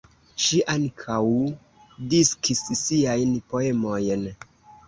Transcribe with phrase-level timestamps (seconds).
[0.43, 1.19] Ŝi ankaŭ
[2.15, 4.27] diskis siajn poemojn.